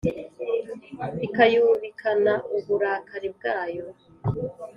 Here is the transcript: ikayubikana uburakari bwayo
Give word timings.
ikayubikana 1.25 2.33
uburakari 2.57 3.27
bwayo 3.35 3.85